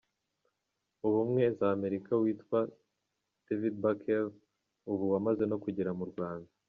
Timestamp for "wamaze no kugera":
5.13-5.91